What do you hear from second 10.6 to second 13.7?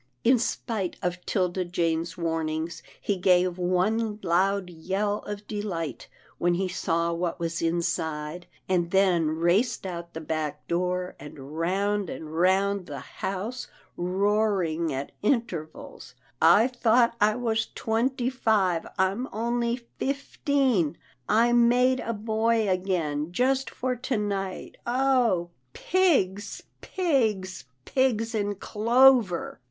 door and round and round the house,